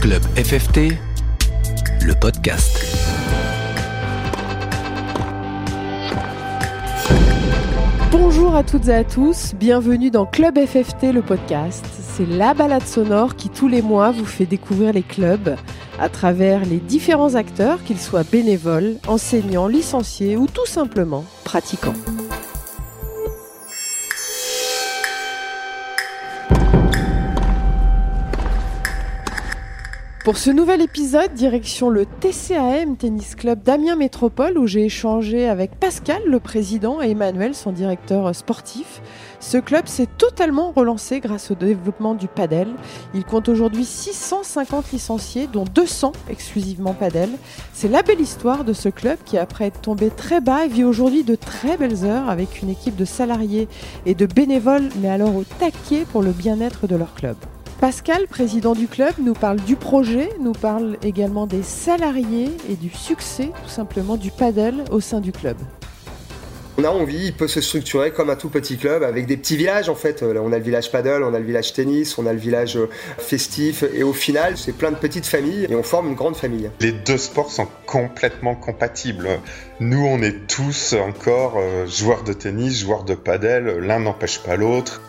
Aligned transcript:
Club 0.00 0.22
FFT, 0.36 0.92
le 2.02 2.14
podcast. 2.20 2.78
Bonjour 8.12 8.54
à 8.54 8.62
toutes 8.62 8.88
et 8.88 8.94
à 8.94 9.04
tous, 9.04 9.54
bienvenue 9.54 10.10
dans 10.10 10.26
Club 10.26 10.58
FFT, 10.58 11.12
le 11.12 11.22
podcast. 11.22 11.84
C'est 11.98 12.26
la 12.26 12.54
balade 12.54 12.86
sonore 12.86 13.36
qui 13.36 13.48
tous 13.48 13.68
les 13.68 13.82
mois 13.82 14.12
vous 14.12 14.26
fait 14.26 14.46
découvrir 14.46 14.92
les 14.92 15.02
clubs 15.02 15.56
à 15.98 16.08
travers 16.08 16.64
les 16.64 16.78
différents 16.78 17.34
acteurs, 17.34 17.82
qu'ils 17.82 18.00
soient 18.00 18.24
bénévoles, 18.24 18.96
enseignants, 19.08 19.66
licenciés 19.66 20.36
ou 20.36 20.46
tout 20.46 20.66
simplement 20.66 21.24
pratiquants. 21.44 21.94
Pour 30.26 30.38
ce 30.38 30.50
nouvel 30.50 30.82
épisode, 30.82 31.34
direction 31.34 31.88
le 31.88 32.04
TCAM 32.04 32.96
Tennis 32.96 33.36
Club 33.36 33.62
d'Amiens 33.62 33.94
Métropole 33.94 34.58
où 34.58 34.66
j'ai 34.66 34.86
échangé 34.86 35.48
avec 35.48 35.76
Pascal, 35.78 36.20
le 36.26 36.40
président, 36.40 37.00
et 37.00 37.10
Emmanuel, 37.10 37.54
son 37.54 37.70
directeur 37.70 38.34
sportif. 38.34 39.02
Ce 39.38 39.56
club 39.56 39.86
s'est 39.86 40.08
totalement 40.18 40.72
relancé 40.72 41.20
grâce 41.20 41.52
au 41.52 41.54
développement 41.54 42.16
du 42.16 42.26
padel. 42.26 42.66
Il 43.14 43.24
compte 43.24 43.48
aujourd'hui 43.48 43.84
650 43.84 44.90
licenciés, 44.90 45.46
dont 45.46 45.62
200 45.62 46.10
exclusivement 46.28 46.92
padel. 46.92 47.30
C'est 47.72 47.86
la 47.86 48.02
belle 48.02 48.20
histoire 48.20 48.64
de 48.64 48.72
ce 48.72 48.88
club 48.88 49.18
qui, 49.24 49.38
après 49.38 49.66
être 49.66 49.80
tombé 49.80 50.10
très 50.10 50.40
bas, 50.40 50.66
vit 50.66 50.82
aujourd'hui 50.82 51.22
de 51.22 51.36
très 51.36 51.76
belles 51.76 52.04
heures 52.04 52.28
avec 52.28 52.62
une 52.62 52.70
équipe 52.70 52.96
de 52.96 53.04
salariés 53.04 53.68
et 54.06 54.16
de 54.16 54.26
bénévoles, 54.26 54.88
mais 55.00 55.08
alors 55.08 55.36
au 55.36 55.44
taquet 55.60 56.04
pour 56.10 56.22
le 56.22 56.32
bien-être 56.32 56.88
de 56.88 56.96
leur 56.96 57.14
club. 57.14 57.36
Pascal, 57.80 58.26
président 58.26 58.72
du 58.72 58.88
club, 58.88 59.12
nous 59.18 59.34
parle 59.34 59.60
du 59.60 59.76
projet, 59.76 60.30
nous 60.40 60.52
parle 60.52 60.96
également 61.02 61.46
des 61.46 61.62
salariés 61.62 62.50
et 62.70 62.74
du 62.74 62.88
succès 62.88 63.50
tout 63.62 63.68
simplement 63.68 64.16
du 64.16 64.30
paddle 64.30 64.84
au 64.90 65.00
sein 65.00 65.20
du 65.20 65.30
club. 65.30 65.58
On 66.78 66.84
a 66.84 66.88
envie, 66.88 67.26
il 67.26 67.32
peut 67.34 67.48
se 67.48 67.60
structurer 67.60 68.12
comme 68.12 68.30
un 68.30 68.36
tout 68.36 68.48
petit 68.48 68.78
club 68.78 69.02
avec 69.02 69.26
des 69.26 69.36
petits 69.36 69.58
villages 69.58 69.90
en 69.90 69.94
fait. 69.94 70.22
On 70.22 70.52
a 70.52 70.58
le 70.58 70.64
village 70.64 70.90
paddle, 70.90 71.22
on 71.22 71.34
a 71.34 71.38
le 71.38 71.44
village 71.44 71.74
tennis, 71.74 72.16
on 72.16 72.26
a 72.26 72.32
le 72.32 72.38
village 72.38 72.78
euh, 72.78 72.88
festif 73.18 73.84
et 73.94 74.02
au 74.02 74.14
final 74.14 74.56
c'est 74.56 74.72
plein 74.72 74.90
de 74.90 74.96
petites 74.96 75.26
familles 75.26 75.66
et 75.68 75.74
on 75.74 75.82
forme 75.82 76.08
une 76.08 76.14
grande 76.14 76.36
famille. 76.36 76.70
Les 76.80 76.92
deux 76.92 77.18
sports 77.18 77.50
sont 77.50 77.68
complètement 77.84 78.54
compatibles. 78.54 79.28
Nous 79.80 80.02
on 80.02 80.22
est 80.22 80.46
tous 80.46 80.94
encore 80.94 81.56
euh, 81.58 81.86
joueurs 81.86 82.24
de 82.24 82.32
tennis, 82.32 82.80
joueurs 82.80 83.04
de 83.04 83.14
paddle, 83.14 83.80
l'un 83.80 84.00
n'empêche 84.00 84.38
pas 84.38 84.56
l'autre. 84.56 85.02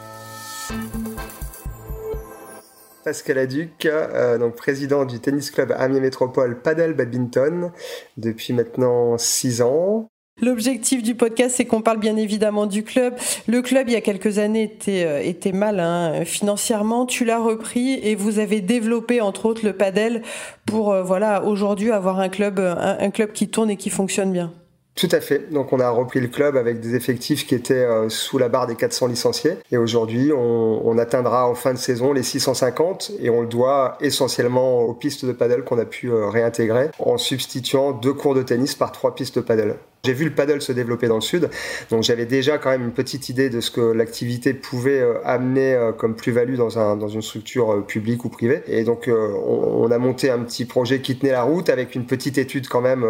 Pascal 3.07 3.37
Aduc, 3.37 3.85
euh, 3.85 4.37
donc 4.37 4.55
président 4.55 5.05
du 5.05 5.21
tennis 5.21 5.49
club 5.49 5.73
Amiens 5.77 6.01
Métropole 6.01 6.61
Padel 6.61 6.93
Badminton 6.93 7.71
depuis 8.17 8.51
maintenant 8.51 9.17
six 9.17 9.61
ans. 9.61 10.09
L'objectif 10.41 11.03
du 11.03 11.15
podcast, 11.15 11.55
c'est 11.55 11.63
qu'on 11.63 11.81
parle 11.81 11.99
bien 11.99 12.17
évidemment 12.17 12.65
du 12.65 12.83
club. 12.83 13.15
Le 13.47 13.61
club, 13.61 13.87
il 13.87 13.93
y 13.93 13.95
a 13.95 14.01
quelques 14.01 14.39
années, 14.39 14.63
était, 14.63 15.05
euh, 15.05 15.21
était 15.23 15.53
mal 15.53 15.79
hein, 15.79 16.25
financièrement. 16.25 17.05
Tu 17.05 17.23
l'as 17.23 17.39
repris 17.39 17.93
et 17.93 18.15
vous 18.15 18.39
avez 18.39 18.59
développé, 18.59 19.21
entre 19.21 19.45
autres, 19.45 19.65
le 19.65 19.71
padel 19.71 20.21
pour, 20.65 20.91
euh, 20.91 21.01
voilà, 21.01 21.45
aujourd'hui 21.45 21.91
avoir 21.91 22.19
un 22.19 22.27
club, 22.27 22.59
un 22.59 23.09
club 23.09 23.31
qui 23.31 23.47
tourne 23.47 23.69
et 23.69 23.77
qui 23.77 23.89
fonctionne 23.89 24.33
bien. 24.33 24.51
Tout 24.97 25.09
à 25.11 25.21
fait. 25.21 25.51
Donc 25.53 25.73
on 25.73 25.79
a 25.79 25.89
repris 25.91 26.19
le 26.19 26.27
club 26.27 26.57
avec 26.57 26.79
des 26.79 26.95
effectifs 26.95 27.45
qui 27.45 27.53
étaient 27.53 27.75
euh, 27.75 28.09
sous 28.09 28.39
la 28.39 28.49
barre 28.49 28.65
des 28.65 28.75
400 28.75 29.05
licenciés. 29.07 29.53
Et 29.71 29.77
aujourd'hui, 29.77 30.31
on, 30.33 30.97
atteindra 30.97 31.47
en 31.47 31.53
fin 31.53 31.73
de 31.73 31.77
saison 31.77 32.11
les 32.11 32.23
650 32.23 33.11
et 33.19 33.29
on 33.29 33.41
le 33.41 33.47
doit 33.47 33.99
essentiellement 34.01 34.81
aux 34.81 34.95
pistes 34.95 35.25
de 35.25 35.31
paddle 35.31 35.63
qu'on 35.63 35.77
a 35.77 35.85
pu 35.85 36.09
euh, 36.09 36.27
réintégrer 36.27 36.89
en 36.97 37.19
substituant 37.19 37.91
deux 37.91 38.13
cours 38.13 38.33
de 38.33 38.41
tennis 38.41 38.73
par 38.73 38.91
trois 38.91 39.13
pistes 39.13 39.35
de 39.35 39.41
paddle. 39.41 39.75
J'ai 40.07 40.13
vu 40.13 40.23
le 40.23 40.31
paddle 40.31 40.61
se 40.61 40.71
développer 40.71 41.09
dans 41.09 41.15
le 41.15 41.21
sud, 41.21 41.49
donc 41.91 42.03
j'avais 42.03 42.25
déjà 42.25 42.57
quand 42.57 42.69
même 42.69 42.83
une 42.83 42.93
petite 42.93 43.27
idée 43.27 43.49
de 43.49 43.59
ce 43.59 43.69
que 43.69 43.81
l'activité 43.81 44.53
pouvait 44.53 45.01
euh, 45.01 45.15
amener 45.25 45.73
euh, 45.73 45.91
comme 45.91 46.15
plus-value 46.15 46.55
dans, 46.55 46.79
un, 46.79 46.95
dans 46.95 47.09
une 47.09 47.21
structure 47.21 47.73
euh, 47.73 47.81
publique 47.81 48.23
ou 48.23 48.29
privée. 48.29 48.63
Et 48.67 48.85
donc 48.85 49.09
on, 49.09 49.91
a 49.91 49.97
monté 49.97 50.29
un 50.29 50.39
petit 50.39 50.63
projet 50.63 51.01
qui 51.01 51.17
tenait 51.17 51.33
la 51.33 51.43
route 51.43 51.67
avec 51.67 51.93
une 51.93 52.05
petite 52.05 52.37
étude 52.37 52.69
quand 52.69 52.79
même. 52.79 53.05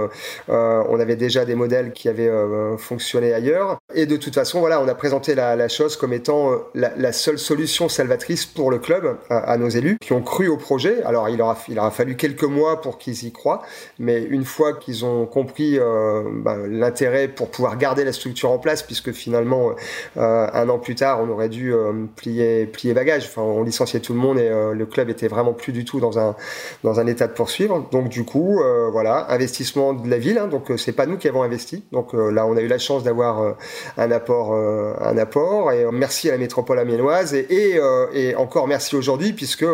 on 0.48 1.00
avait 1.00 1.16
déjà 1.16 1.46
des 1.46 1.54
modèles 1.54 1.92
qui 1.92 2.08
avaient 2.10 2.32
fonctionné 2.78 3.34
ailleurs. 3.34 3.78
Et 3.94 4.06
de 4.06 4.16
toute 4.16 4.36
façon, 4.36 4.60
voilà, 4.60 4.80
on 4.80 4.88
a 4.88 4.94
présenté 4.94 5.34
la, 5.34 5.68
chose 5.68 5.98
comme 5.98 6.14
étant 6.14 6.52
la, 6.76 7.12
seule 7.12 7.40
solution 7.40 7.90
salvatrice 7.90 8.46
pour 8.46 8.70
le 8.70 8.78
club 8.78 9.18
à, 9.30 9.58
nos 9.58 9.70
élus 9.70 9.98
qui 10.00 10.14
ont 10.14 10.22
cru 10.22 10.48
au 10.48 10.58
projet. 10.58 11.02
Alors 11.04 11.30
il 11.30 11.42
aura, 11.42 11.58
il 11.68 11.80
aura 11.80 11.92
fallu 11.92 12.16
quelques 12.16 12.44
mois 12.44 12.82
pour 12.82 12.98
qu'ils 13.00 13.26
y 13.26 13.32
croient, 13.32 13.64
mais 13.98 14.24
une 14.24 14.46
fois 14.46 14.74
qu'ils 14.74 15.04
ont 15.04 15.26
compris 15.26 15.80
bah, 15.80 16.58
l'intérêt 16.88 17.28
pour 17.28 17.50
pouvoir 17.50 17.78
garder 17.78 18.06
la 18.06 18.14
structure 18.14 18.50
en 18.50 18.60
place, 18.60 18.82
puisque 18.82 19.12
finalement, 19.12 19.72
euh, 20.16 20.48
un 20.54 20.70
an 20.70 20.80
plus 20.80 20.96
tard, 20.96 21.20
on 21.22 21.30
aurait 21.30 21.50
dû 21.50 21.74
euh, 21.74 22.06
plier, 22.16 22.66
plier 22.66 22.94
bagage. 22.94 23.26
Enfin, 23.26 23.42
on 23.42 23.64
licenciait 23.64 24.00
tout 24.00 24.14
le 24.14 24.20
monde 24.20 24.40
et 24.40 24.48
euh, 24.48 24.74
le 24.74 24.86
club 24.86 25.10
était 25.10 25.28
vraiment 25.28 25.54
plus 25.54 25.74
du 25.74 25.84
tout 25.84 26.00
dans 26.00 26.18
un, 26.18 26.36
dans 26.84 27.00
un 27.00 27.08
état 27.08 27.28
de 27.28 27.34
poursuivre. 27.34 27.88
Donc, 27.92 28.10
du 28.10 28.24
coup, 28.24 28.62
voilà, 28.92 29.32
investissement 29.32 29.94
de 29.94 30.10
la 30.10 30.18
ville. 30.18 30.38
Hein, 30.38 30.48
donc, 30.48 30.72
c'est 30.78 30.94
pas 30.94 31.06
nous 31.06 31.18
qui 31.18 31.28
avons 31.28 31.44
investi. 31.44 31.84
Donc, 31.92 32.14
là, 32.14 32.46
on 32.46 32.56
a 32.56 32.62
eu 32.62 32.68
la 32.68 32.80
chance 32.80 33.04
d'avoir 33.04 33.56
un 33.98 34.12
apport, 34.12 34.54
un 34.54 35.18
apport. 35.18 35.72
Et 35.72 35.86
merci 35.92 36.30
à 36.30 36.34
la 36.34 36.38
métropole 36.38 36.80
amiénoise 36.80 37.34
et, 37.34 37.80
et, 38.14 38.36
encore 38.36 38.68
merci 38.68 38.96
aujourd'hui, 38.96 39.34
puisque 39.34 39.66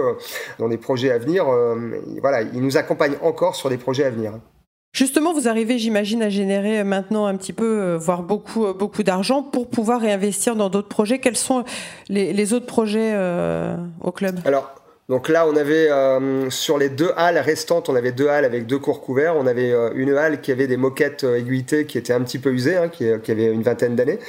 dans 0.59 0.69
des 0.69 0.77
projets 0.77 1.11
à 1.11 1.17
venir, 1.17 1.45
voilà, 2.21 2.41
ils 2.41 2.61
nous 2.61 2.77
accompagnent 2.77 3.17
encore 3.21 3.55
sur 3.55 3.69
des 3.69 3.77
projets 3.77 4.05
à 4.05 4.09
venir. 4.09 4.33
Justement, 4.93 5.33
vous 5.33 5.47
arrivez, 5.47 5.79
j'imagine, 5.79 6.21
à 6.21 6.29
générer 6.29 6.83
maintenant 6.83 7.25
un 7.25 7.35
petit 7.35 7.51
peu, 7.51 7.81
euh, 7.81 7.97
voire 7.97 8.21
beaucoup, 8.21 8.67
euh, 8.67 8.73
beaucoup 8.73 9.01
d'argent 9.01 9.41
pour 9.41 9.67
pouvoir 9.67 9.99
réinvestir 9.99 10.55
dans 10.55 10.69
d'autres 10.69 10.87
projets. 10.87 11.17
Quels 11.17 11.35
sont 11.35 11.63
les, 12.09 12.53
autres 12.53 12.67
projets 12.67 13.11
euh, 13.15 13.75
au 14.01 14.11
club? 14.11 14.39
Alors, 14.45 14.75
donc 15.09 15.27
là, 15.27 15.45
on 15.45 15.57
avait 15.57 15.91
euh, 15.91 16.49
sur 16.49 16.77
les 16.77 16.87
deux 16.87 17.11
halles 17.17 17.37
restantes, 17.37 17.89
on 17.89 17.95
avait 17.95 18.13
deux 18.13 18.29
halles 18.29 18.45
avec 18.45 18.65
deux 18.65 18.79
cours 18.79 19.01
couverts. 19.01 19.35
On 19.35 19.45
avait 19.47 19.73
euh, 19.73 19.89
une 19.95 20.15
halle 20.15 20.39
qui 20.39 20.49
avait 20.49 20.65
des 20.65 20.77
moquettes 20.77 21.25
euh, 21.25 21.37
aiguïtées 21.37 21.85
qui 21.85 21.97
étaient 21.97 22.13
un 22.13 22.21
petit 22.21 22.39
peu 22.39 22.53
usées, 22.53 22.77
hein, 22.77 22.87
qui, 22.87 23.05
qui, 23.21 23.31
avait 23.31 23.47
une 23.47 23.63
vingtaine 23.63 23.97
d'années. 23.97 24.19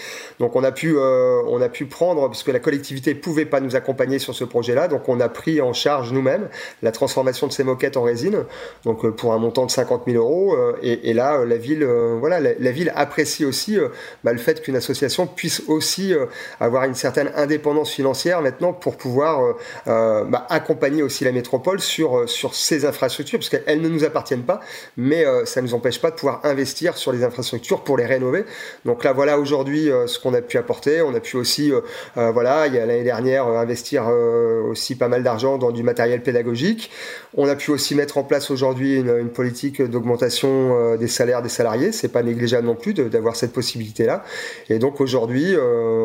Donc 0.41 0.57
on 0.57 0.65
a 0.65 0.73
pu, 0.73 0.97
on 0.99 1.61
a 1.61 1.69
pu 1.69 1.87
prendre, 1.87 2.29
puisque 2.29 2.49
la 2.49 2.59
collectivité 2.59 3.15
pouvait 3.15 3.45
pas 3.45 3.61
nous 3.61 3.77
accompagner 3.77 4.19
sur 4.19 4.35
ce 4.35 4.43
projet-là, 4.43 4.89
donc 4.89 5.09
on 5.09 5.21
a 5.21 5.29
pris 5.29 5.61
en 5.61 5.73
charge 5.73 6.13
nous-mêmes 6.13 6.49
la 6.83 6.91
transformation 6.91 7.47
de 7.47 7.53
ces 7.53 7.63
moquettes 7.63 7.97
en 7.97 8.03
résine, 8.03 8.45
donc 8.85 9.09
pour 9.11 9.33
un 9.33 9.39
montant 9.39 9.67
de 9.67 9.71
50 9.71 10.03
000 10.07 10.17
euros. 10.23 10.57
Et, 10.83 11.11
et, 11.11 11.15
là, 11.15 11.45
la 11.45 11.57
ville, 11.57 11.85
voilà, 11.85 12.41
la, 12.41 12.71
ville 12.73 12.93
apprécie 12.97 13.45
aussi 13.45 13.79
bah, 14.25 14.33
le 14.33 14.39
fait 14.39 14.61
qu'une 14.61 14.77
association 14.77 15.27
puisse 15.27 15.63
aussi 15.69 16.13
avoir 16.59 16.85
une 16.85 16.95
certaine 16.95 17.31
indépendance 17.37 17.91
financière 17.91 18.43
maintenant 18.43 18.73
pour 18.73 18.97
pouvoir 18.97 19.55
bah, 19.87 20.47
accompagner 20.65 21.03
aussi 21.03 21.25
la 21.25 21.33
métropole 21.33 21.79
sur, 21.81 22.17
euh, 22.17 22.27
sur 22.27 22.55
ces 22.55 22.87
infrastructures, 22.87 23.39
parce 23.39 23.51
qu'elles 23.51 23.83
ne 23.83 23.89
nous 23.89 24.05
appartiennent 24.05 24.45
pas, 24.45 24.61
mais 24.97 25.27
euh, 25.27 25.45
ça 25.45 25.61
ne 25.61 25.67
nous 25.67 25.75
empêche 25.75 26.01
pas 26.01 26.11
de 26.11 26.17
pouvoir 26.17 26.41
investir 26.45 26.97
sur 26.97 27.13
les 27.13 27.23
infrastructures 27.23 27.85
pour 27.85 27.99
les 27.99 28.07
rénover. 28.07 28.47
Donc 28.87 29.05
là, 29.05 29.13
voilà 29.13 29.39
aujourd'hui 29.39 29.91
euh, 29.91 30.07
ce 30.07 30.19
qu'on 30.19 30.33
a 30.33 30.41
pu 30.41 30.57
apporter. 30.57 31.03
On 31.03 31.15
a 31.15 31.21
pu 31.21 31.37
aussi, 31.37 31.73
voilà, 32.15 32.67
il 32.67 32.75
y 32.75 32.79
a 32.79 32.87
l'année 32.87 33.05
dernière, 33.05 33.47
investir 33.47 34.07
aussi 34.07 34.97
pas 34.97 35.09
mal 35.09 35.23
d'argent 35.23 35.59
dans 35.59 35.71
du 35.71 35.83
matériel 35.83 36.23
pédagogique. 36.23 36.91
On 37.37 37.49
a 37.49 37.57
pu 37.57 37.71
aussi 37.71 37.95
mettre 37.95 38.17
en 38.19 38.25
place 38.25 38.51
aujourd'hui 38.51 38.97
une, 38.97 39.29
politique 39.29 39.83
d'augmentation 39.83 40.97
des 40.97 41.09
salaires 41.09 41.43
des 41.43 41.49
salariés. 41.49 41.93
C'est 41.93 42.09
pas 42.09 42.23
négligeable 42.23 42.67
non 42.67 42.75
plus 42.75 42.95
d'avoir 42.95 43.37
cette 43.37 43.53
possibilité-là. 43.53 44.25
Et 44.69 44.79
donc 44.79 45.01
aujourd'hui, 45.01 45.55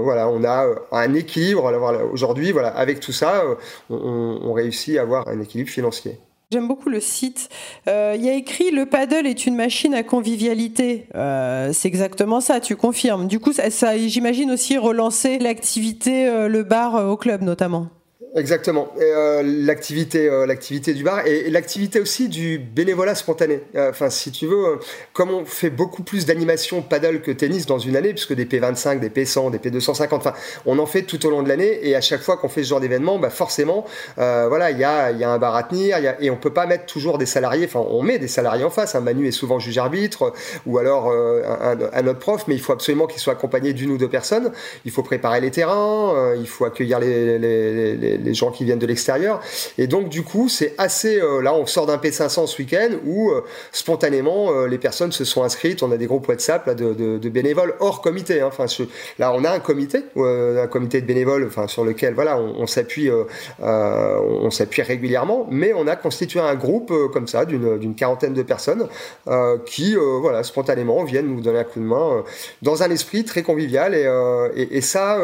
voilà, 0.04 0.28
on 0.30 0.44
a 0.44 0.68
un 0.92 1.14
équilibre. 1.14 1.72
Aujourd'hui, 2.12 2.52
voilà, 2.52 2.70
avec 2.70 3.00
tout 3.00 3.14
ça, 3.14 3.44
on, 3.90 4.40
on 4.42 4.49
réussit 4.54 4.98
à 4.98 5.02
avoir 5.02 5.28
un 5.28 5.40
équilibre 5.42 5.70
financier. 5.70 6.20
J'aime 6.52 6.68
beaucoup 6.68 6.90
le 6.90 7.00
site. 7.00 7.50
Euh, 7.88 8.16
il 8.18 8.26
y 8.26 8.30
a 8.30 8.34
écrit 8.34 8.72
le 8.72 8.88
paddle 8.88 9.28
est 9.28 9.46
une 9.46 9.56
machine 9.56 9.94
à 9.94 10.02
convivialité. 10.02 11.06
Euh, 11.14 11.72
c'est 11.74 11.88
exactement 11.88 12.42
ça, 12.42 12.60
tu 12.60 12.76
confirmes. 12.76 13.28
Du 13.28 13.40
coup, 13.40 13.54
ça, 13.54 13.70
ça 13.70 13.96
j'imagine 13.96 14.50
aussi 14.50 14.76
relancer 14.80 15.38
l'activité, 15.38 16.28
euh, 16.28 16.48
le 16.48 16.64
bar 16.64 17.08
au 17.08 17.18
club 17.18 17.44
notamment. 17.44 17.90
Exactement. 18.36 18.90
Euh, 19.02 19.42
l'activité, 19.44 20.30
euh, 20.30 20.46
l'activité 20.46 20.94
du 20.94 21.04
bar 21.04 21.26
et, 21.26 21.50
l'activité 21.50 22.00
aussi 22.00 22.30
du 22.30 22.60
bénévolat 22.60 23.16
spontané. 23.16 23.62
Euh, 23.74 23.90
enfin, 23.90 24.12
si 24.12 24.32
tu 24.32 24.46
veux, 24.46 24.80
comme 25.14 25.32
on 25.32 25.46
fait 25.46 25.72
beaucoup 25.72 26.04
plus 26.04 26.28
d'animation 26.28 26.84
paddle 26.84 27.22
que 27.22 27.32
tennis 27.32 27.66
dans 27.66 27.80
une 27.80 27.96
année, 27.96 28.10
puisque 28.10 28.34
des 28.34 28.46
P25, 28.46 29.00
des 29.00 29.10
P100, 29.10 29.50
des 29.50 29.58
P250, 29.58 30.08
enfin, 30.12 30.34
on 30.68 30.78
en 30.78 30.86
fait 30.86 31.04
tout 31.04 31.26
au 31.26 31.32
long 31.32 31.42
de 31.42 31.50
l'année 31.50 31.80
et 31.88 31.96
à 31.96 32.02
chaque 32.02 32.22
fois 32.22 32.38
qu'on 32.38 32.50
fait 32.50 32.64
ce 32.64 32.70
genre 32.70 32.80
d'événement, 32.80 33.18
bah 33.18 33.32
forcément, 33.32 33.86
voilà, 34.18 34.70
il 34.72 34.78
y 34.78 34.84
a, 34.84 35.12
y 35.12 35.24
a, 35.24 35.30
un 35.30 35.40
bar 35.40 35.56
à 35.56 35.64
tenir 35.64 35.98
et 36.20 36.30
on 36.30 36.38
peut 36.38 36.54
pas 36.54 36.68
mettre 36.68 36.86
toujours 36.86 37.18
des 37.18 37.26
salariés. 37.26 37.66
Enfin, 37.66 37.80
on 37.80 38.04
met 38.04 38.20
des 38.20 38.28
salariés 38.28 38.64
en 38.64 38.70
face. 38.70 38.94
Un 38.94 39.02
Manu 39.02 39.28
est 39.28 39.32
souvent 39.32 39.60
juge 39.60 39.78
arbitre 39.78 40.34
ou 40.66 40.78
alors 40.78 41.12
un, 41.12 41.78
un, 41.94 42.08
autre 42.08 42.20
prof, 42.20 42.46
mais 42.48 42.56
il 42.56 42.62
faut 42.62 42.74
absolument 42.74 43.08
qu'il 43.08 43.20
soit 43.20 43.34
accompagné 43.34 43.74
d'une 43.74 43.92
ou 43.92 43.98
deux 43.98 44.10
personnes. 44.10 44.52
Il 44.86 44.92
faut 44.92 45.04
préparer 45.04 45.42
les 45.42 45.52
terrains, 45.52 46.36
il 46.40 46.48
faut 46.48 46.66
accueillir 46.66 47.00
les, 47.00 47.40
les, 47.40 47.96
les 47.98 48.19
les, 48.19 48.19
gens 48.34 48.52
qui 48.52 48.66
viennent 48.66 48.80
de 48.80 48.86
l'extérieur. 48.86 49.42
Et 49.78 49.88
donc 49.88 50.10
du 50.10 50.24
coup, 50.24 50.50
c'est 50.50 50.74
assez. 50.78 51.20
là, 51.42 51.54
on 51.54 51.66
sort 51.66 51.86
d'un 51.86 51.98
P500 51.98 52.48
ce 52.48 52.62
week-end 52.62 52.90
où 53.06 53.32
spontanément 53.72 54.66
les 54.66 54.78
personnes 54.78 55.12
se 55.12 55.26
sont 55.26 55.44
inscrites. 55.44 55.84
On 55.84 55.92
a 55.92 55.98
des 55.98 56.08
groupes 56.08 56.28
WhatsApp 56.28 56.70
de, 56.76 57.30
bénévoles 57.30 57.76
hors 57.80 58.02
comité. 58.02 58.42
Hein. 58.42 58.48
Enfin, 58.48 58.66
là, 59.18 59.34
on 59.34 59.44
a 59.44 59.52
un 59.52 59.60
comité, 59.60 60.04
un 60.16 60.68
comité 60.68 61.02
de 61.02 61.06
bénévoles, 61.06 61.46
enfin 61.46 61.68
sur 61.68 61.84
lequel 61.84 62.14
voilà, 62.14 62.38
on, 62.38 62.68
s'appuie, 62.68 63.10
on 63.60 64.52
s'appuie 64.52 64.82
régulièrement, 64.82 65.48
mais 65.50 65.74
on 65.74 65.88
a 65.88 65.96
constitué 65.96 66.40
un 66.40 66.56
groupe 66.56 66.94
comme 67.12 67.28
ça 67.28 67.46
d'une 67.46 67.96
quarantaine 67.96 68.34
de 68.34 68.44
personnes 68.44 68.88
qui, 69.66 69.96
voilà, 69.96 70.44
spontanément 70.44 71.04
viennent 71.04 71.28
nous 71.28 71.42
donner 71.42 71.60
un 71.60 71.64
coup 71.64 71.80
de 71.80 71.86
main 71.86 72.24
dans 72.62 72.84
un 72.84 72.90
esprit 72.90 73.24
très 73.24 73.44
convivial 73.44 73.96
et, 73.96 74.08
et, 74.56 74.78
et 74.78 74.82
ça, 74.82 75.20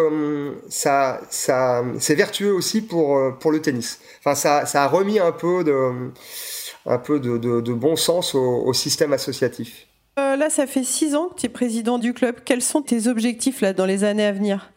ça, 0.70 1.22
ça, 1.30 1.84
c'est 2.00 2.16
vertueux 2.16 2.54
aussi 2.54 2.82
pour 2.88 3.38
pour 3.40 3.52
le 3.52 3.62
tennis. 3.62 4.00
Enfin, 4.20 4.36
ça, 4.36 4.84
a 4.84 4.88
remis 4.88 5.20
un 5.20 5.32
peu 5.32 5.64
de, 5.64 7.74
bon 7.74 7.96
sens 7.96 8.36
au, 8.36 8.74
système 8.74 9.14
associatif. 9.14 9.88
Euh, 10.18 10.38
là, 10.38 10.50
ça 10.50 10.66
fait 10.66 10.84
six 10.84 11.14
ans 11.16 11.30
que 11.30 11.42
tu 11.42 11.46
es 11.48 11.50
président 11.50 12.00
du 12.00 12.14
club. 12.14 12.38
Quels 12.46 12.62
sont 12.62 12.82
tes 12.82 13.08
objectifs 13.08 13.62
là, 13.62 13.74
dans 13.74 13.86
les 13.86 14.06
années 14.06 14.26
à 14.26 14.32
venir? 14.32 14.72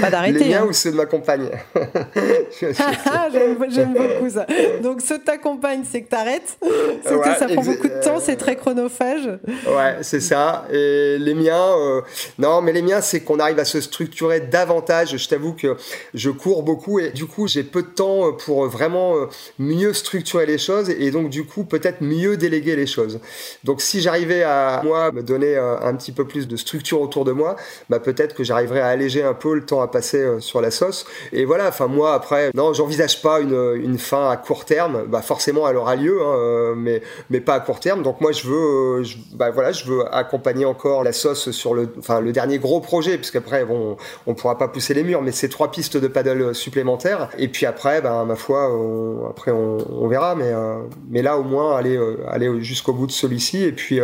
Pas 0.00 0.10
d'arrêter. 0.10 0.38
Les 0.38 0.48
miens 0.50 0.62
hein. 0.62 0.66
ou 0.68 0.72
ceux 0.72 0.90
de 0.92 0.96
ma 0.96 1.06
compagne 1.06 1.48
ah, 1.74 3.28
J'aime 3.68 3.94
beaucoup 3.94 4.30
ça. 4.30 4.46
Donc 4.82 5.00
ceux 5.00 5.18
de 5.18 5.24
ta 5.24 5.38
compagne, 5.38 5.82
c'est 5.90 6.02
que 6.02 6.08
t'arrêtes. 6.08 6.58
C'est 7.02 7.18
que 7.18 7.38
ça 7.38 7.46
prend 7.46 7.62
beaucoup 7.62 7.88
de 7.88 8.02
temps, 8.02 8.20
c'est 8.20 8.36
très 8.36 8.56
chronophage. 8.56 9.26
Ouais, 9.66 9.96
c'est 10.02 10.20
ça. 10.20 10.66
Et 10.70 11.16
les 11.18 11.34
miens, 11.34 11.74
euh, 11.78 12.02
non, 12.38 12.60
mais 12.60 12.72
les 12.72 12.82
miens, 12.82 13.00
c'est 13.00 13.20
qu'on 13.20 13.38
arrive 13.38 13.58
à 13.58 13.64
se 13.64 13.80
structurer 13.80 14.40
davantage. 14.40 15.16
Je 15.16 15.28
t'avoue 15.28 15.54
que 15.54 15.76
je 16.12 16.30
cours 16.30 16.62
beaucoup 16.62 16.98
et 16.98 17.10
du 17.10 17.26
coup, 17.26 17.48
j'ai 17.48 17.62
peu 17.62 17.82
de 17.82 17.88
temps 17.88 18.32
pour 18.32 18.66
vraiment 18.66 19.16
euh, 19.16 19.26
mieux 19.58 19.92
structurer 19.94 20.46
les 20.46 20.58
choses 20.58 20.90
et 20.90 21.10
donc 21.10 21.30
du 21.30 21.44
coup, 21.44 21.64
peut-être 21.64 22.02
mieux 22.02 22.36
déléguer 22.36 22.76
les 22.76 22.86
choses. 22.86 23.20
Donc 23.64 23.80
si 23.80 24.00
j'arrivais 24.00 24.42
à 24.42 24.82
moi 24.84 25.12
me 25.12 25.22
donner 25.22 25.56
euh, 25.56 25.78
un 25.80 25.94
petit 25.94 26.12
peu 26.12 26.26
plus 26.26 26.48
de 26.48 26.56
structure 26.56 27.00
autour 27.00 27.24
de 27.24 27.32
moi, 27.32 27.56
bah, 27.88 28.00
peut-être 28.00 28.34
que 28.34 28.44
j'arriverais 28.44 28.80
à 28.80 28.88
alléger 28.88 29.22
un 29.22 29.29
peu 29.34 29.54
le 29.54 29.64
temps 29.64 29.80
à 29.80 29.88
passer 29.88 30.18
euh, 30.18 30.40
sur 30.40 30.60
la 30.60 30.70
sauce. 30.70 31.06
Et 31.32 31.44
voilà, 31.44 31.68
enfin 31.68 31.86
moi 31.86 32.14
après, 32.14 32.50
non, 32.54 32.72
j'envisage 32.72 33.22
pas 33.22 33.40
une, 33.40 33.74
une, 33.76 33.98
fin 33.98 34.30
à 34.30 34.36
court 34.36 34.64
terme. 34.64 35.04
Bah 35.08 35.22
forcément, 35.22 35.68
elle 35.68 35.76
aura 35.76 35.96
lieu, 35.96 36.20
hein, 36.22 36.34
euh, 36.36 36.74
mais 36.76 37.02
mais 37.30 37.40
pas 37.40 37.54
à 37.54 37.60
court 37.60 37.80
terme. 37.80 38.02
Donc 38.02 38.20
moi, 38.20 38.32
je 38.32 38.46
veux, 38.46 39.00
euh, 39.00 39.04
bah 39.34 39.50
voilà, 39.50 39.72
je 39.72 39.84
veux 39.84 40.14
accompagner 40.14 40.64
encore 40.64 41.04
la 41.04 41.12
sauce 41.12 41.50
sur 41.50 41.74
le, 41.74 41.92
enfin 41.98 42.20
le 42.20 42.32
dernier 42.32 42.58
gros 42.58 42.80
projet, 42.80 43.16
puisqu'après 43.16 43.64
bon, 43.64 43.96
on 44.26 44.34
pourra 44.34 44.58
pas 44.58 44.68
pousser 44.68 44.94
les 44.94 45.02
murs, 45.02 45.22
mais 45.22 45.32
c'est 45.32 45.48
trois 45.48 45.70
pistes 45.70 45.96
de 45.96 46.08
paddle 46.08 46.54
supplémentaires. 46.54 47.28
Et 47.38 47.48
puis 47.48 47.66
après, 47.66 48.00
ben 48.00 48.24
ma 48.24 48.36
foi, 48.36 48.70
après 49.28 49.50
on, 49.50 49.78
on, 49.90 50.08
verra, 50.08 50.34
mais 50.34 50.52
mais 51.08 51.22
là 51.22 51.38
au 51.38 51.44
moins 51.44 51.76
aller 51.76 51.98
aller 52.28 52.62
jusqu'au 52.62 52.92
bout 52.92 53.06
de 53.06 53.12
celui-ci 53.12 53.62
et 53.62 53.72
puis 53.72 54.00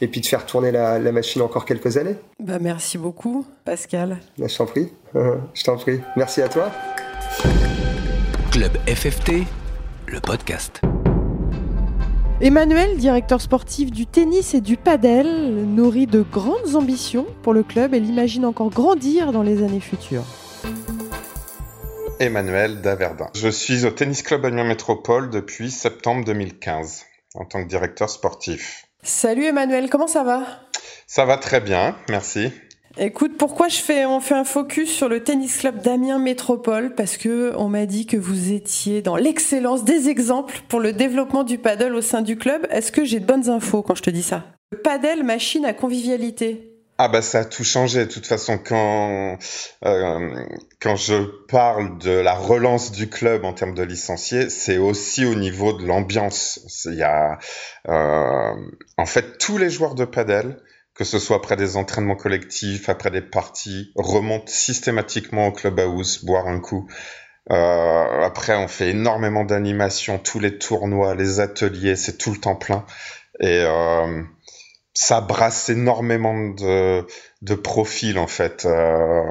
et 0.00 0.08
puis 0.08 0.20
de 0.20 0.26
faire 0.26 0.46
tourner 0.46 0.70
la, 0.70 0.98
la 0.98 1.12
machine 1.12 1.42
encore 1.42 1.64
quelques 1.64 1.96
années. 1.96 2.16
Bah 2.38 2.58
merci 2.60 2.98
beaucoup, 2.98 3.46
Pascal. 3.64 4.18
Bah, 4.38 4.46
je 4.48 4.54
t'en 4.66 4.72
prie. 4.72 4.88
Je 5.54 5.64
t'en 5.64 5.76
prie. 5.76 6.00
Merci 6.16 6.42
à 6.42 6.48
toi. 6.48 6.70
Club 8.50 8.72
FFT, 8.86 9.44
le 10.06 10.20
podcast. 10.20 10.80
Emmanuel, 12.40 12.98
directeur 12.98 13.40
sportif 13.40 13.90
du 13.90 14.06
tennis 14.06 14.54
et 14.54 14.60
du 14.60 14.76
padel, 14.76 15.64
nourrit 15.64 16.06
de 16.06 16.22
grandes 16.22 16.74
ambitions 16.74 17.26
pour 17.42 17.54
le 17.54 17.62
club 17.62 17.94
et 17.94 18.00
l'imagine 18.00 18.44
encore 18.44 18.70
grandir 18.70 19.32
dans 19.32 19.42
les 19.42 19.62
années 19.62 19.80
futures. 19.80 20.24
Emmanuel 22.18 22.80
Daverdin. 22.80 23.28
Je 23.34 23.48
suis 23.48 23.84
au 23.84 23.90
Tennis 23.90 24.22
Club 24.22 24.44
Amiens 24.44 24.64
Métropole 24.64 25.30
depuis 25.30 25.70
septembre 25.70 26.24
2015 26.24 27.04
en 27.34 27.44
tant 27.44 27.62
que 27.62 27.68
directeur 27.68 28.08
sportif. 28.08 28.86
Salut 29.02 29.44
Emmanuel, 29.44 29.88
comment 29.90 30.06
ça 30.06 30.24
va? 30.24 30.42
Ça 31.06 31.24
va 31.24 31.36
très 31.36 31.60
bien, 31.60 31.94
merci. 32.08 32.50
Écoute, 32.98 33.36
pourquoi 33.36 33.68
je 33.68 33.76
fais, 33.76 34.06
on 34.06 34.20
fait 34.20 34.34
un 34.34 34.44
focus 34.44 34.90
sur 34.90 35.10
le 35.10 35.22
tennis 35.22 35.58
club 35.58 35.82
d'Amiens 35.82 36.18
Métropole? 36.18 36.94
Parce 36.94 37.18
que 37.18 37.52
on 37.56 37.68
m'a 37.68 37.84
dit 37.84 38.06
que 38.06 38.16
vous 38.16 38.52
étiez 38.52 39.02
dans 39.02 39.16
l'excellence 39.16 39.84
des 39.84 40.08
exemples 40.08 40.60
pour 40.68 40.80
le 40.80 40.94
développement 40.94 41.44
du 41.44 41.58
paddle 41.58 41.94
au 41.94 42.00
sein 42.00 42.22
du 42.22 42.38
club. 42.38 42.66
Est-ce 42.70 42.92
que 42.92 43.04
j'ai 43.04 43.20
de 43.20 43.26
bonnes 43.26 43.50
infos 43.50 43.82
quand 43.82 43.94
je 43.94 44.02
te 44.02 44.08
dis 44.08 44.22
ça? 44.22 44.44
Le 44.72 44.78
paddle, 44.78 45.24
machine 45.24 45.66
à 45.66 45.74
convivialité. 45.74 46.72
Ah 46.96 47.08
bah 47.08 47.20
ça 47.20 47.40
a 47.40 47.44
tout 47.44 47.64
changé. 47.64 48.06
De 48.06 48.10
toute 48.10 48.26
façon, 48.26 48.56
quand 48.56 49.36
euh, 49.84 50.44
quand 50.80 50.96
je 50.96 51.22
parle 51.48 51.98
de 51.98 52.12
la 52.12 52.32
relance 52.32 52.92
du 52.92 53.10
club 53.10 53.44
en 53.44 53.52
termes 53.52 53.74
de 53.74 53.82
licenciés, 53.82 54.48
c'est 54.48 54.78
aussi 54.78 55.26
au 55.26 55.34
niveau 55.34 55.74
de 55.74 55.84
l'ambiance. 55.84 56.60
Il 56.86 56.94
y 56.94 57.02
a 57.02 57.38
euh, 57.90 58.54
en 58.96 59.04
fait 59.04 59.36
tous 59.36 59.58
les 59.58 59.68
joueurs 59.68 59.94
de 59.94 60.06
paddle 60.06 60.56
que 60.96 61.04
ce 61.04 61.18
soit 61.18 61.36
après 61.36 61.56
des 61.56 61.76
entraînements 61.76 62.16
collectifs, 62.16 62.88
après 62.88 63.10
des 63.10 63.20
parties, 63.20 63.92
remonte 63.96 64.48
systématiquement 64.48 65.48
au 65.48 65.52
clubhouse, 65.52 66.24
boire 66.24 66.48
un 66.48 66.60
coup. 66.60 66.88
Euh, 67.50 68.22
après, 68.22 68.56
on 68.56 68.66
fait 68.66 68.90
énormément 68.90 69.44
d'animations, 69.44 70.18
tous 70.18 70.40
les 70.40 70.58
tournois, 70.58 71.14
les 71.14 71.38
ateliers, 71.38 71.96
c'est 71.96 72.16
tout 72.18 72.32
le 72.32 72.38
temps 72.38 72.56
plein. 72.56 72.84
Et 73.40 73.62
euh, 73.62 74.22
ça 74.94 75.20
brasse 75.20 75.68
énormément 75.68 76.48
de, 76.48 77.06
de 77.42 77.54
profils, 77.54 78.18
en 78.18 78.26
fait, 78.26 78.64
euh, 78.64 79.22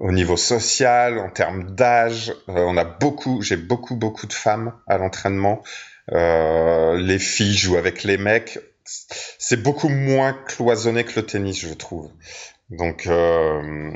au 0.00 0.12
niveau 0.12 0.36
social, 0.36 1.18
en 1.18 1.30
termes 1.30 1.74
d'âge. 1.74 2.34
Euh, 2.50 2.64
on 2.66 2.76
a 2.76 2.84
beaucoup, 2.84 3.40
j'ai 3.40 3.56
beaucoup, 3.56 3.96
beaucoup 3.96 4.26
de 4.26 4.34
femmes 4.34 4.74
à 4.86 4.98
l'entraînement. 4.98 5.62
Euh, 6.12 6.96
les 6.98 7.18
filles 7.18 7.56
jouent 7.56 7.76
avec 7.76 8.02
les 8.02 8.18
mecs 8.18 8.58
c'est 8.84 9.62
beaucoup 9.62 9.88
moins 9.88 10.32
cloisonné 10.32 11.04
que 11.04 11.20
le 11.20 11.26
tennis, 11.26 11.60
je 11.60 11.72
trouve. 11.74 12.10
Donc, 12.72 13.06
euh, 13.06 13.90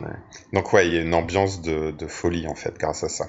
donc 0.53 0.73
ouais, 0.73 0.87
il 0.87 0.95
y 0.95 0.99
a 0.99 1.01
une 1.01 1.15
ambiance 1.15 1.63
de, 1.63 1.95
folie 2.07 2.47
en 2.47 2.55
fait 2.55 2.77
grâce 2.79 3.05
à 3.05 3.09
ça. 3.09 3.27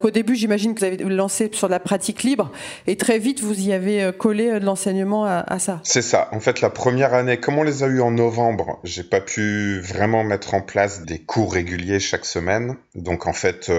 Au 0.00 0.10
début, 0.10 0.34
j'imagine 0.34 0.74
que 0.74 0.80
vous 0.80 0.86
avez 0.86 0.96
lancé 0.96 1.50
sur 1.52 1.68
la 1.68 1.78
pratique 1.78 2.22
libre 2.22 2.50
et 2.86 2.96
très 2.96 3.18
vite, 3.18 3.42
vous 3.42 3.60
y 3.60 3.74
avez 3.74 4.02
euh, 4.02 4.12
collé 4.12 4.48
euh, 4.48 4.58
de 4.58 4.64
l'enseignement 4.64 5.26
à, 5.26 5.58
ça. 5.58 5.80
C'est 5.84 6.00
ça. 6.00 6.30
En 6.32 6.40
fait, 6.40 6.62
la 6.62 6.70
première 6.70 7.12
année, 7.12 7.38
comme 7.38 7.58
on 7.58 7.62
les 7.62 7.82
a 7.82 7.86
eu 7.86 8.00
en 8.00 8.10
novembre, 8.10 8.80
j'ai 8.82 9.02
pas 9.02 9.20
pu 9.20 9.78
vraiment 9.80 10.24
mettre 10.24 10.54
en 10.54 10.62
place 10.62 11.02
des 11.02 11.18
cours 11.18 11.52
réguliers 11.52 12.00
chaque 12.00 12.24
semaine. 12.24 12.76
Donc, 12.94 13.26
en 13.26 13.34
fait, 13.34 13.70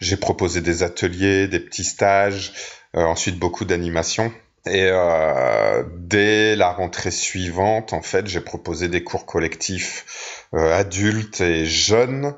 j'ai 0.00 0.16
proposé 0.16 0.60
des 0.60 0.84
ateliers, 0.84 1.48
des 1.48 1.58
petits 1.58 1.82
stages, 1.82 2.52
ensuite 2.92 3.40
beaucoup 3.40 3.64
d'animations. 3.64 4.30
Et 4.66 4.88
euh, 4.90 5.84
dès 5.98 6.56
la 6.56 6.70
rentrée 6.70 7.10
suivante, 7.10 7.92
en 7.92 8.00
fait, 8.02 8.26
j'ai 8.26 8.40
proposé 8.40 8.88
des 8.88 9.04
cours 9.04 9.26
collectifs 9.26 10.46
euh, 10.54 10.72
adultes 10.74 11.40
et 11.42 11.66
jeunes. 11.66 12.34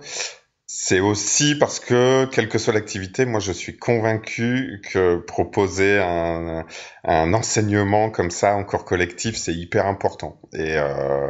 C'est 0.66 1.00
aussi 1.00 1.54
parce 1.56 1.78
que, 1.80 2.26
quelle 2.26 2.48
que 2.48 2.58
soit 2.58 2.72
l'activité, 2.72 3.24
moi 3.24 3.40
je 3.40 3.52
suis 3.52 3.78
convaincu 3.78 4.82
que 4.92 5.16
proposer 5.18 5.98
un, 6.00 6.66
un 7.04 7.34
enseignement 7.34 8.10
comme 8.10 8.30
ça 8.30 8.54
en 8.56 8.64
cours 8.64 8.84
collectif, 8.84 9.36
c'est 9.36 9.54
hyper 9.54 9.86
important. 9.86 10.40
Et 10.52 10.76
euh, 10.76 11.28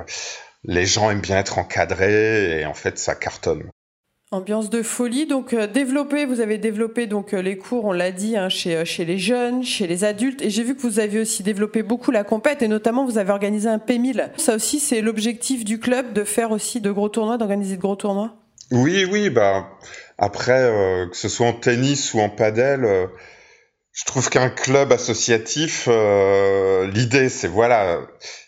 les 0.64 0.86
gens 0.86 1.10
aiment 1.10 1.20
bien 1.20 1.38
être 1.38 1.58
encadrés 1.58 2.60
et 2.60 2.66
en 2.66 2.74
fait 2.74 2.98
ça 2.98 3.14
cartonne. 3.14 3.70
Ambiance 4.36 4.68
de 4.68 4.82
folie, 4.82 5.26
donc 5.26 5.54
euh, 5.54 5.66
développé, 5.66 6.26
vous 6.26 6.40
avez 6.40 6.58
développé 6.58 7.06
donc 7.06 7.32
euh, 7.32 7.40
les 7.40 7.56
cours, 7.56 7.86
on 7.86 7.92
l'a 7.92 8.10
dit, 8.10 8.36
hein, 8.36 8.50
chez, 8.50 8.76
euh, 8.76 8.84
chez 8.84 9.06
les 9.06 9.16
jeunes, 9.16 9.64
chez 9.64 9.86
les 9.86 10.04
adultes, 10.04 10.42
et 10.42 10.50
j'ai 10.50 10.62
vu 10.62 10.76
que 10.76 10.82
vous 10.82 11.00
avez 11.00 11.20
aussi 11.20 11.42
développé 11.42 11.82
beaucoup 11.82 12.10
la 12.10 12.22
compète, 12.22 12.60
et 12.60 12.68
notamment 12.68 13.06
vous 13.06 13.16
avez 13.16 13.30
organisé 13.30 13.66
un 13.66 13.78
P1000. 13.78 14.28
Ça 14.36 14.54
aussi, 14.54 14.78
c'est 14.78 15.00
l'objectif 15.00 15.64
du 15.64 15.80
club 15.80 16.12
de 16.12 16.22
faire 16.22 16.50
aussi 16.50 16.82
de 16.82 16.90
gros 16.90 17.08
tournois, 17.08 17.38
d'organiser 17.38 17.76
de 17.76 17.80
gros 17.80 17.96
tournois? 17.96 18.34
Oui, 18.72 19.06
oui, 19.10 19.30
bah 19.30 19.70
après 20.18 20.70
que 21.10 21.16
ce 21.16 21.30
soit 21.30 21.46
en 21.46 21.52
tennis 21.54 22.12
ou 22.12 22.20
en 22.20 22.28
padel, 22.28 23.08
je 23.92 24.04
trouve 24.04 24.28
qu'un 24.28 24.50
club 24.50 24.92
associatif, 24.92 25.88
l'idée 26.92 27.28
c'est 27.28 27.46
voilà, 27.46 28.00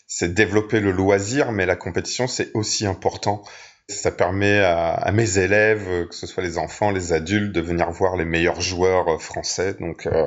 c'est 0.08 0.34
développer 0.34 0.80
le 0.80 0.90
loisir, 0.90 1.52
mais 1.52 1.66
la 1.66 1.76
compétition 1.76 2.26
c'est 2.26 2.50
aussi 2.54 2.84
important. 2.84 3.42
Ça 3.90 4.10
permet 4.10 4.60
à, 4.60 5.10
mes 5.12 5.38
élèves, 5.38 6.08
que 6.08 6.14
ce 6.14 6.26
soit 6.26 6.42
les 6.42 6.58
enfants, 6.58 6.90
les 6.90 7.14
adultes, 7.14 7.52
de 7.52 7.62
venir 7.62 7.90
voir 7.90 8.16
les 8.16 8.26
meilleurs 8.26 8.60
joueurs 8.60 9.08
euh, 9.08 9.18
français. 9.18 9.74
Donc, 9.80 10.06
euh, 10.06 10.26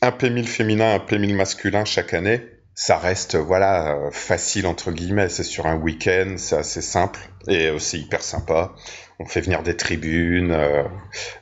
un 0.00 0.10
P1000 0.10 0.44
féminin, 0.44 0.94
un 0.94 0.98
P1000 0.98 1.34
masculin 1.34 1.84
chaque 1.84 2.14
année. 2.14 2.40
Ça 2.74 2.96
reste, 2.96 3.34
voilà, 3.34 3.96
euh, 3.96 4.10
facile 4.12 4.68
entre 4.68 4.92
guillemets. 4.92 5.28
C'est 5.28 5.42
sur 5.42 5.66
un 5.66 5.74
week-end, 5.74 6.36
c'est 6.38 6.56
assez 6.56 6.80
simple 6.80 7.18
et 7.48 7.70
aussi 7.70 7.98
hyper 7.98 8.22
sympa. 8.22 8.72
On 9.18 9.26
fait 9.26 9.40
venir 9.40 9.64
des 9.64 9.76
tribunes, 9.76 10.56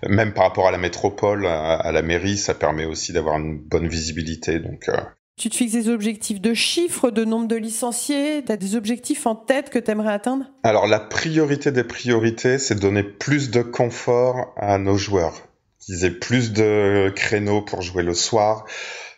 même 0.08 0.32
par 0.32 0.44
rapport 0.44 0.66
à 0.66 0.70
la 0.70 0.78
métropole, 0.78 1.46
à, 1.46 1.92
la 1.92 2.00
mairie, 2.00 2.38
ça 2.38 2.54
permet 2.54 2.86
aussi 2.86 3.12
d'avoir 3.12 3.36
une 3.36 3.58
bonne 3.58 3.86
visibilité. 3.86 4.58
Donc, 4.60 4.88
tu 5.36 5.50
te 5.50 5.56
fixes 5.56 5.72
des 5.72 5.88
objectifs 5.88 6.40
de 6.40 6.54
chiffres, 6.54 7.10
de 7.10 7.24
nombre 7.24 7.46
de 7.46 7.56
licenciés 7.56 8.42
Tu 8.44 8.50
as 8.50 8.56
des 8.56 8.74
objectifs 8.74 9.26
en 9.26 9.34
tête 9.34 9.68
que 9.70 9.78
tu 9.78 9.90
aimerais 9.90 10.12
atteindre? 10.12 10.46
Alors 10.62 10.86
la 10.86 10.98
priorité 10.98 11.70
des 11.70 11.84
priorités, 11.84 12.58
c'est 12.58 12.80
donner 12.80 13.02
plus 13.02 13.50
de 13.50 13.60
confort 13.60 14.54
à 14.56 14.78
nos 14.78 14.96
joueurs. 14.96 15.42
qu'ils 15.78 16.04
aient 16.04 16.10
plus 16.10 16.52
de 16.52 17.12
créneaux 17.14 17.60
pour 17.60 17.82
jouer 17.82 18.02
le 18.02 18.14
soir, 18.14 18.64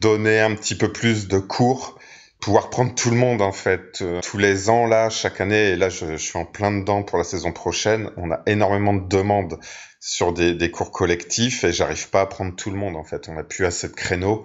donner 0.01 0.41
un 0.41 0.55
petit 0.57 0.75
peu 0.75 0.93
plus 0.93 1.29
de 1.29 1.39
cours, 1.39 1.99
pouvoir 2.41 2.69
prendre 2.69 2.95
tout 2.97 3.11
le 3.11 3.17
monde 3.17 3.41
en 3.41 3.53
fait. 3.53 4.03
Euh, 4.03 4.21
tous 4.21 4.39
les 4.39 4.71
ans, 4.71 4.87
là, 4.87 5.11
chaque 5.11 5.41
année, 5.41 5.71
et 5.71 5.77
là 5.77 5.89
je, 5.89 6.17
suis 6.17 6.37
en 6.37 6.45
plein 6.45 6.73
dedans 6.73 7.05
pour 7.05 7.19
la 7.19 7.25
saison 7.25 7.53
prochaine, 7.53 8.11
on 8.17 8.33
a 8.33 8.43
énormément 8.47 8.93
de 8.93 9.07
demandes 9.07 9.61
sur 10.01 10.33
des, 10.33 10.55
des 10.55 10.71
cours 10.73 10.91
collectifs 10.91 11.63
et 11.63 11.73
j'arrive 11.73 12.11
pas 12.11 12.23
à 12.23 12.27
prendre 12.27 12.57
tout 12.57 12.71
le 12.71 12.77
monde 12.77 12.97
en 12.97 13.05
fait. 13.05 13.29
On 13.29 13.35
n'a 13.35 13.45
plus 13.45 13.67
assez 13.67 13.89
de 13.89 13.95
créneaux, 13.95 14.45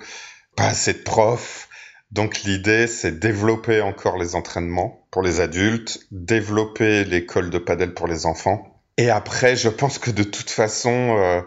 pas 0.56 0.68
assez 0.68 0.94
de 0.94 1.00
profs. 1.00 1.70
Donc 2.12 2.44
l'idée, 2.44 2.88
c'est 2.88 3.20
développer 3.20 3.82
encore 3.82 4.18
les 4.18 4.36
entraînements 4.36 5.08
pour 5.10 5.24
les 5.24 5.42
adultes, 5.42 6.00
développer 6.12 7.04
l'école 7.04 7.50
de 7.50 7.58
padel 7.58 7.94
pour 7.94 8.08
les 8.08 8.26
enfants. 8.26 8.82
Et 8.98 9.10
après, 9.10 9.56
je 9.56 9.70
pense 9.70 9.98
que 9.98 10.12
de 10.12 10.22
toute 10.22 10.52
façon, 10.52 11.18
euh, 11.18 11.42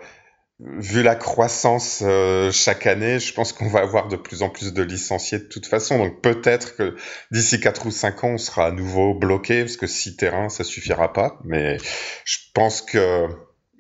vu 0.59 1.03
la 1.03 1.15
croissance 1.15 2.03
euh, 2.05 2.51
chaque 2.51 2.87
année, 2.87 3.21
je 3.21 3.33
pense 3.33 3.53
qu'on 3.53 3.69
va 3.69 3.81
avoir 3.81 4.09
de 4.09 4.17
plus 4.17 4.43
en 4.43 4.49
plus 4.49 4.73
de 4.73 4.83
licenciés 4.83 5.39
de 5.39 5.45
toute 5.45 5.67
façon. 5.67 5.99
Donc 5.99 6.21
peut-être 6.23 6.77
que 6.77 6.97
d'ici 7.31 7.61
4 7.61 7.87
ou 7.87 7.91
5 7.91 8.25
ans, 8.25 8.29
on 8.31 8.39
sera 8.39 8.67
à 8.67 8.71
nouveau 8.73 9.15
bloqué 9.15 9.61
parce 9.61 9.77
que 9.77 9.87
6 9.87 10.17
terrains, 10.17 10.49
ça 10.49 10.65
suffira 10.65 11.13
pas. 11.13 11.39
Mais 11.45 11.77
je 12.25 12.39
pense 12.55 12.83
que 12.83 13.29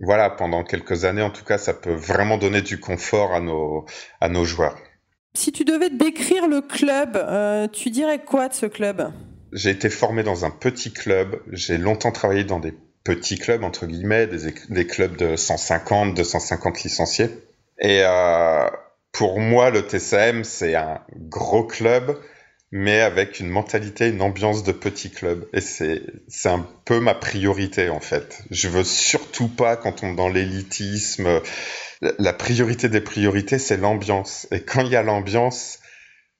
voilà, 0.00 0.30
pendant 0.30 0.62
quelques 0.62 1.04
années, 1.04 1.22
en 1.22 1.30
tout 1.30 1.44
cas, 1.44 1.58
ça 1.58 1.72
peut 1.74 1.94
vraiment 1.94 2.36
donner 2.38 2.62
du 2.62 2.78
confort 2.78 3.32
à 3.32 3.40
nos, 3.40 3.86
à 4.20 4.28
nos 4.28 4.44
joueurs. 4.44 4.76
Si 5.36 5.52
tu 5.52 5.66
devais 5.66 5.90
décrire 5.90 6.48
le 6.48 6.62
club, 6.62 7.14
euh, 7.14 7.68
tu 7.68 7.90
dirais 7.90 8.20
quoi 8.24 8.48
de 8.48 8.54
ce 8.54 8.64
club? 8.64 9.12
J'ai 9.52 9.68
été 9.68 9.90
formé 9.90 10.22
dans 10.22 10.46
un 10.46 10.50
petit 10.50 10.94
club. 10.94 11.42
J'ai 11.52 11.76
longtemps 11.76 12.10
travaillé 12.10 12.42
dans 12.42 12.58
des 12.58 12.72
petits 13.04 13.38
clubs, 13.38 13.62
entre 13.62 13.84
guillemets, 13.84 14.26
des, 14.26 14.86
clubs 14.86 15.14
de 15.16 15.36
150, 15.36 16.14
250 16.14 16.84
licenciés. 16.84 17.28
Et 17.78 18.00
euh, 18.02 18.66
pour 19.12 19.38
moi, 19.38 19.68
le 19.68 19.86
TCM, 19.86 20.42
c'est 20.42 20.74
un 20.74 21.00
gros 21.14 21.64
club, 21.64 22.18
mais 22.72 23.00
avec 23.00 23.40
une 23.40 23.48
mentalité, 23.48 24.08
une 24.08 24.22
ambiance 24.22 24.62
de 24.64 24.72
petit 24.72 25.10
club. 25.10 25.46
Et 25.52 25.60
c'est, 25.60 26.02
c'est 26.28 26.48
un 26.48 26.66
peu 26.84 27.00
ma 27.00 27.14
priorité, 27.14 27.88
en 27.88 28.00
fait. 28.00 28.42
Je 28.50 28.68
veux 28.68 28.84
surtout 28.84 29.48
pas, 29.48 29.76
quand 29.76 30.02
on 30.02 30.12
est 30.12 30.16
dans 30.16 30.28
l'élitisme, 30.28 31.40
la 32.00 32.32
priorité 32.32 32.88
des 32.88 33.00
priorités, 33.00 33.58
c'est 33.58 33.76
l'ambiance. 33.76 34.46
Et 34.50 34.60
quand 34.60 34.82
il 34.82 34.90
y 34.90 34.96
a 34.96 35.02
l'ambiance, 35.02 35.78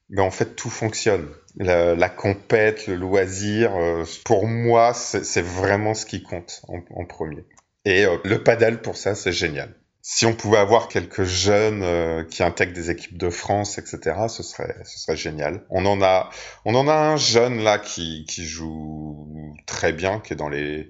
ben 0.08 0.22
en 0.22 0.30
fait, 0.30 0.56
tout 0.56 0.70
fonctionne 0.70 1.28
la, 1.58 2.08
compète, 2.08 2.86
le 2.86 2.94
loisir, 2.94 3.74
euh, 3.76 4.04
pour 4.24 4.46
moi, 4.46 4.94
c'est 4.94 5.42
vraiment 5.42 5.94
ce 5.94 6.06
qui 6.06 6.22
compte 6.22 6.62
en, 6.68 7.04
premier. 7.04 7.44
Et 7.84 8.04
euh, 8.04 8.18
le 8.24 8.42
padel, 8.42 8.82
pour 8.82 8.96
ça, 8.96 9.14
c'est 9.14 9.32
génial. 9.32 9.74
Si 10.08 10.24
on 10.24 10.34
pouvait 10.34 10.58
avoir 10.58 10.86
quelques 10.86 11.24
jeunes 11.24 11.82
euh, 11.82 12.22
qui 12.22 12.44
intègrent 12.44 12.72
des 12.72 12.92
équipes 12.92 13.18
de 13.18 13.28
France, 13.28 13.76
etc., 13.78 14.16
ce 14.28 14.44
serait, 14.44 14.76
ce 14.84 15.00
serait 15.00 15.16
génial. 15.16 15.64
On 15.68 15.84
en 15.84 16.00
a, 16.00 16.30
on 16.64 16.76
en 16.76 16.86
a 16.86 16.94
un 16.94 17.16
jeune 17.16 17.64
là 17.64 17.80
qui, 17.80 18.24
qui 18.28 18.46
joue 18.46 19.28
très 19.66 19.92
bien, 19.92 20.20
qui 20.20 20.34
est 20.34 20.36
dans 20.36 20.48
les 20.48 20.86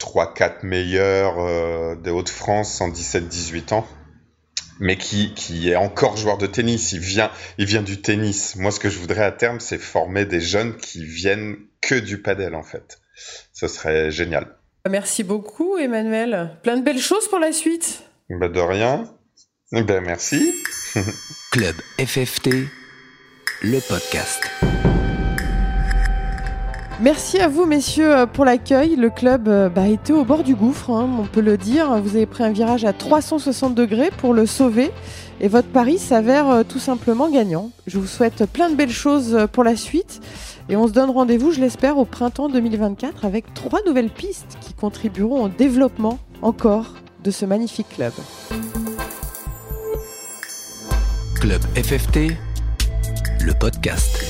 3-4 0.00 0.66
meilleurs 0.66 1.96
des 1.98 2.10
Hauts-de-France 2.10 2.80
en 2.80 2.88
17-18 2.88 3.72
ans 3.72 3.86
mais 4.80 4.96
qui, 4.96 5.32
qui 5.34 5.70
est 5.70 5.76
encore 5.76 6.16
joueur 6.16 6.38
de 6.38 6.46
tennis. 6.48 6.92
Il 6.92 7.00
vient, 7.00 7.30
il 7.58 7.66
vient 7.66 7.82
du 7.82 8.00
tennis. 8.00 8.56
Moi, 8.56 8.72
ce 8.72 8.80
que 8.80 8.90
je 8.90 8.98
voudrais 8.98 9.22
à 9.22 9.30
terme, 9.30 9.60
c'est 9.60 9.78
former 9.78 10.24
des 10.24 10.40
jeunes 10.40 10.76
qui 10.76 11.04
viennent 11.04 11.56
que 11.82 11.94
du 11.94 12.20
padel, 12.20 12.54
en 12.56 12.64
fait. 12.64 12.98
Ce 13.52 13.68
serait 13.68 14.10
génial. 14.10 14.56
Merci 14.88 15.22
beaucoup, 15.22 15.76
Emmanuel. 15.76 16.56
Plein 16.62 16.78
de 16.78 16.82
belles 16.82 16.98
choses 16.98 17.28
pour 17.28 17.38
la 17.38 17.52
suite. 17.52 18.09
Bah, 18.30 18.48
de 18.48 18.60
rien. 18.60 19.06
Ben, 19.72 20.04
merci. 20.04 20.54
Club 21.50 21.74
FFT, 21.98 22.50
le 23.62 23.88
podcast. 23.88 24.48
Merci 27.00 27.40
à 27.40 27.48
vous, 27.48 27.66
messieurs, 27.66 28.16
euh, 28.16 28.26
pour 28.26 28.44
l'accueil. 28.44 28.94
Le 28.94 29.10
club 29.10 29.48
euh, 29.48 29.68
bah, 29.68 29.88
était 29.88 30.12
au 30.12 30.24
bord 30.24 30.44
du 30.44 30.54
gouffre, 30.54 30.90
hein, 30.90 31.10
on 31.18 31.24
peut 31.24 31.40
le 31.40 31.56
dire. 31.56 32.00
Vous 32.00 32.14
avez 32.14 32.26
pris 32.26 32.44
un 32.44 32.52
virage 32.52 32.84
à 32.84 32.92
360 32.92 33.74
degrés 33.74 34.10
pour 34.16 34.32
le 34.32 34.46
sauver. 34.46 34.92
Et 35.40 35.48
votre 35.48 35.68
pari 35.68 35.98
s'avère 35.98 36.48
euh, 36.50 36.62
tout 36.62 36.78
simplement 36.78 37.28
gagnant. 37.30 37.72
Je 37.88 37.98
vous 37.98 38.06
souhaite 38.06 38.46
plein 38.46 38.70
de 38.70 38.76
belles 38.76 38.90
choses 38.90 39.48
pour 39.50 39.64
la 39.64 39.74
suite. 39.74 40.20
Et 40.68 40.76
on 40.76 40.86
se 40.86 40.92
donne 40.92 41.10
rendez-vous, 41.10 41.50
je 41.50 41.60
l'espère, 41.60 41.98
au 41.98 42.04
printemps 42.04 42.48
2024 42.48 43.24
avec 43.24 43.52
trois 43.54 43.80
nouvelles 43.86 44.10
pistes 44.10 44.56
qui 44.60 44.72
contribueront 44.72 45.46
au 45.46 45.48
développement 45.48 46.20
encore 46.42 46.94
de 47.22 47.30
ce 47.30 47.44
magnifique 47.44 47.88
club. 47.90 48.12
Club 51.40 51.62
FFT, 51.74 52.36
le 53.40 53.52
podcast. 53.58 54.29